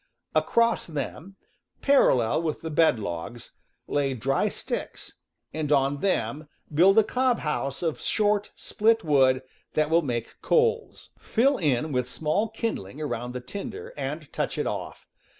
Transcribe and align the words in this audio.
Across 0.33 0.87
them, 0.87 1.35
parallel 1.83 2.41
with 2.41 2.61
the 2.61 2.71
bed 2.71 2.97
logs, 2.97 3.51
lay 3.85 4.15
dry 4.15 4.49
sticks, 4.49 5.13
and 5.53 5.71
on 5.71 5.97
them 5.99 6.49
build 6.73 6.97
a 6.97 7.03
cob 7.03 7.41
house 7.41 7.83
of 7.83 8.01
short 8.01 8.51
split 8.55 9.03
wood 9.03 9.43
that 9.73 9.91
will 9.91 10.01
make 10.01 10.41
coals. 10.41 11.11
Fill 11.19 11.59
in 11.59 11.91
with 11.91 12.09
small 12.09 12.49
kindling 12.49 12.99
around 12.99 13.33
the 13.33 13.39
tinder, 13.41 13.93
and 13.95 14.33
touch 14.33 14.57
it 14.57 14.65
off. 14.65 15.05